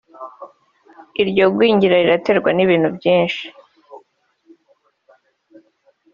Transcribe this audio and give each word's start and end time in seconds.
iryo 1.21 1.45
gwingira 1.53 1.95
riraterwa 2.01 2.49
n’ibintu 2.53 2.89
byinshi 2.97 3.45